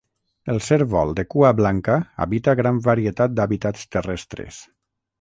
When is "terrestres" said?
3.99-4.65